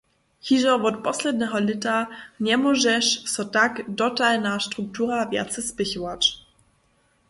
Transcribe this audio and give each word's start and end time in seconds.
Hižo 0.47 0.75
wot 0.83 0.95
posledneho 1.07 1.57
lěta 1.67 1.97
njemóžeše 2.47 3.21
so 3.33 3.43
tak 3.57 3.73
dotalna 4.01 4.55
struktura 4.69 5.17
wjace 5.31 5.61
spěchować. 5.71 6.21